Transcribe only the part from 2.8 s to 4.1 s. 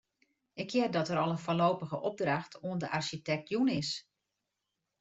de arsjitekt jûn is.